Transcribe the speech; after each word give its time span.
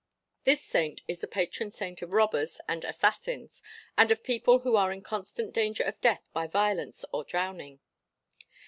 This 0.45 0.63
saint 0.63 1.03
is 1.07 1.19
the 1.19 1.27
patron 1.27 1.69
of 2.01 2.11
robbers 2.11 2.59
and 2.67 2.83
assassins, 2.83 3.61
and 3.95 4.09
of 4.11 4.23
people 4.23 4.57
who 4.61 4.75
are 4.75 4.91
in 4.91 5.03
constant 5.03 5.53
danger 5.53 5.83
of 5.83 6.01
death 6.01 6.27
by 6.33 6.47
violence 6.47 7.05
or 7.13 7.23
drowning. 7.23 7.81